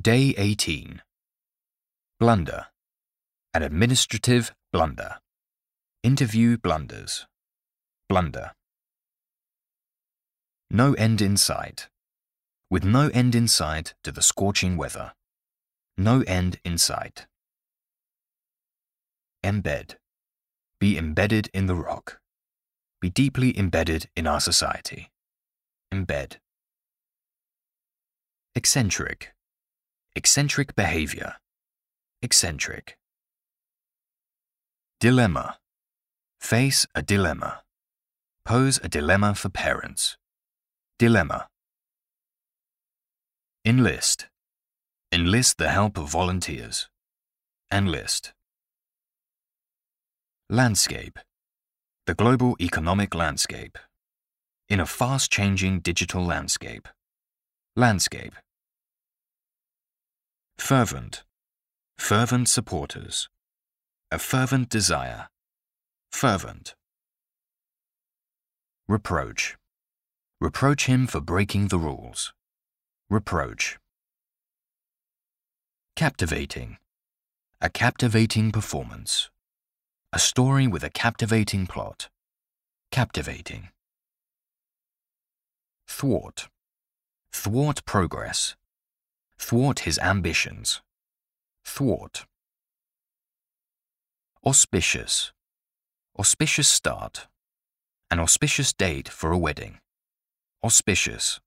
Day 0.00 0.32
18. 0.38 1.02
Blunder. 2.20 2.66
An 3.52 3.64
administrative 3.64 4.54
blunder. 4.72 5.16
Interview 6.04 6.56
blunders. 6.56 7.26
Blunder. 8.08 8.52
No 10.70 10.92
end 10.94 11.20
in 11.20 11.36
sight. 11.36 11.88
With 12.70 12.84
no 12.84 13.08
end 13.08 13.34
in 13.34 13.48
sight 13.48 13.94
to 14.04 14.12
the 14.12 14.22
scorching 14.22 14.76
weather. 14.76 15.14
No 15.96 16.22
end 16.28 16.60
in 16.64 16.78
sight. 16.78 17.26
Embed. 19.42 19.96
Be 20.78 20.96
embedded 20.96 21.48
in 21.52 21.66
the 21.66 21.74
rock. 21.74 22.20
Be 23.00 23.10
deeply 23.10 23.58
embedded 23.58 24.08
in 24.14 24.28
our 24.28 24.40
society. 24.40 25.10
Embed. 25.92 26.36
Eccentric. 28.54 29.32
Eccentric 30.18 30.74
behavior. 30.74 31.34
Eccentric. 32.22 32.98
Dilemma. 34.98 35.58
Face 36.40 36.88
a 36.92 37.02
dilemma. 37.02 37.62
Pose 38.44 38.80
a 38.82 38.88
dilemma 38.88 39.36
for 39.36 39.48
parents. 39.48 40.16
Dilemma. 40.98 41.46
Enlist. 43.64 44.26
Enlist 45.12 45.56
the 45.56 45.68
help 45.68 45.96
of 45.96 46.08
volunteers. 46.08 46.88
Enlist. 47.70 48.32
Landscape. 50.50 51.20
The 52.06 52.14
global 52.16 52.56
economic 52.60 53.14
landscape. 53.14 53.78
In 54.68 54.80
a 54.80 54.86
fast 54.86 55.30
changing 55.30 55.78
digital 55.78 56.24
landscape. 56.24 56.88
Landscape. 57.76 58.34
Fervent. 60.58 61.24
Fervent 61.96 62.48
supporters. 62.48 63.28
A 64.10 64.18
fervent 64.18 64.68
desire. 64.68 65.28
Fervent. 66.12 66.74
Reproach. 68.86 69.56
Reproach 70.40 70.86
him 70.86 71.06
for 71.06 71.20
breaking 71.20 71.68
the 71.68 71.78
rules. 71.78 72.34
Reproach. 73.08 73.78
Captivating. 75.96 76.76
A 77.60 77.70
captivating 77.70 78.52
performance. 78.52 79.30
A 80.12 80.18
story 80.18 80.66
with 80.66 80.84
a 80.84 80.90
captivating 80.90 81.66
plot. 81.66 82.08
Captivating. 82.90 83.70
Thwart. 85.86 86.48
Thwart 87.32 87.84
progress. 87.86 88.54
Thwart 89.38 89.80
his 89.80 89.98
ambitions. 89.98 90.82
Thwart. 91.64 92.26
Auspicious. 94.44 95.32
Auspicious 96.18 96.68
start. 96.68 97.28
An 98.10 98.18
auspicious 98.18 98.72
date 98.72 99.08
for 99.08 99.30
a 99.30 99.38
wedding. 99.38 99.78
Auspicious. 100.64 101.40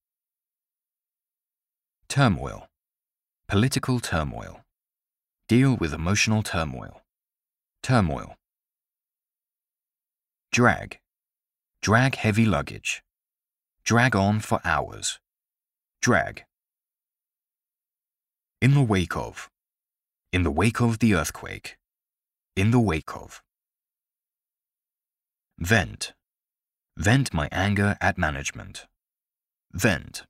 Turmoil. 2.08 2.68
Political 3.48 4.00
turmoil. 4.00 4.62
Deal 5.48 5.76
with 5.76 5.94
emotional 5.94 6.44
turmoil. 6.44 7.02
Turmoil. 7.84 8.36
Drag. 10.52 11.00
Drag 11.82 12.16
heavy 12.16 12.46
luggage. 12.46 13.04
Drag 13.84 14.16
on 14.16 14.40
for 14.40 14.62
hours. 14.64 15.20
Drag. 16.02 16.46
In 18.62 18.76
the 18.76 18.84
wake 18.84 19.18
of. 19.18 19.50
In 20.32 20.44
the 20.44 20.52
wake 20.52 20.82
of 20.82 21.00
the 21.00 21.16
earthquake. 21.16 21.78
In 22.56 22.70
the 22.70 22.80
wake 22.80 23.16
of. 23.16 23.42
Vent. 25.58 26.14
Vent 26.96 27.34
my 27.34 27.50
anger 27.52 27.98
at 28.00 28.20
management. 28.20 28.86
Vent. 29.74 30.28